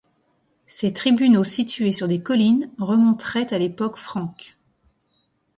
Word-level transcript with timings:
Ces 0.65 0.93
tribunaux 0.93 1.43
situés 1.43 1.91
sur 1.93 2.07
des 2.07 2.23
collines 2.23 2.71
remonterait 2.79 3.53
à 3.53 3.59
l'époque 3.59 3.97
franque. 3.97 4.57